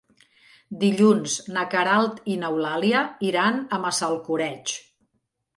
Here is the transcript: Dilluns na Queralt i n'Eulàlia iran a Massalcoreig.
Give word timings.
Dilluns 0.83 1.35
na 1.57 1.67
Queralt 1.75 2.17
i 2.37 2.37
n'Eulàlia 2.45 3.05
iran 3.29 3.63
a 3.79 3.81
Massalcoreig. 3.87 4.79